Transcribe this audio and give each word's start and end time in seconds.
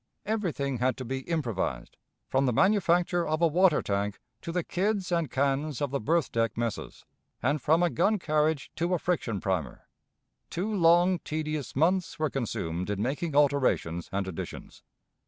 Everything 0.25 0.79
had 0.79 0.97
to 0.97 1.05
be 1.05 1.19
improvised, 1.29 1.95
from 2.27 2.47
the 2.47 2.51
manufacture 2.53 3.27
of 3.27 3.39
a 3.39 3.45
water 3.47 3.83
tank 3.83 4.19
to 4.41 4.51
the 4.51 4.63
kids 4.63 5.11
and 5.11 5.29
cans 5.29 5.79
of 5.79 5.91
the 5.91 5.99
berth 5.99 6.31
deck 6.31 6.57
messes, 6.57 7.05
and 7.43 7.61
from 7.61 7.83
a 7.83 7.89
gun 7.91 8.17
carriage 8.17 8.71
to 8.75 8.95
a 8.95 8.97
friction 8.97 9.39
primer.... 9.39 9.87
Two 10.49 10.73
long, 10.73 11.19
tedious 11.19 11.75
months 11.75 12.17
were 12.17 12.31
consumed 12.31 12.89
in 12.89 12.99
making 12.99 13.35
alterations 13.35 14.09
and 14.11 14.27
additions. 14.27 14.81